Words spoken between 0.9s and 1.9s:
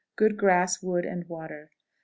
and water. 27.50.